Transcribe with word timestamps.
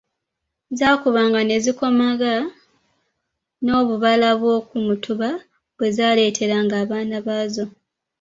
Zaabukanga 0.77 1.41
ne 1.45 1.57
zikomanga 1.63 2.31
n'obubala 3.63 4.29
bw'oku 4.39 4.75
mutuba 4.87 5.29
bwe 5.77 5.87
zaaleteranga 5.95 6.75
abaana 6.83 7.17
baazo. 7.25 7.65